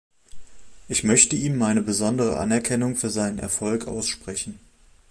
[0.87, 4.57] Ich möchte ihm meine besondere Anerkennung für seinen Erfolg aussprechen.